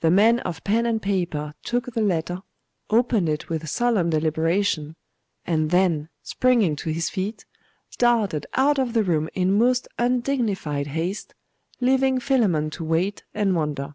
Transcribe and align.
The 0.00 0.10
man 0.10 0.40
of 0.40 0.62
pen 0.64 0.84
and 0.84 1.00
paper 1.00 1.54
took 1.64 1.86
the 1.94 2.02
letter, 2.02 2.42
opened 2.90 3.30
it 3.30 3.48
with 3.48 3.70
solemn 3.70 4.10
deliberation, 4.10 4.96
and 5.46 5.70
then, 5.70 6.10
springing 6.22 6.76
to 6.76 6.90
his 6.90 7.08
feet, 7.08 7.46
darted 7.96 8.44
out 8.52 8.78
of 8.78 8.92
the 8.92 9.02
room 9.02 9.30
in 9.32 9.50
most 9.56 9.88
undignified 9.98 10.88
haste, 10.88 11.34
leaving 11.80 12.20
Philammon 12.20 12.68
to 12.72 12.84
wait 12.84 13.24
and 13.32 13.56
wonder. 13.56 13.94